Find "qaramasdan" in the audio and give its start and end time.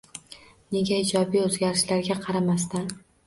2.27-2.89